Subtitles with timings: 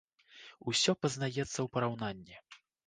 [0.73, 2.35] Усё пазнаецца ў параўнанні.